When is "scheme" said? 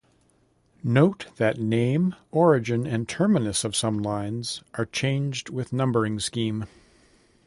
6.19-6.65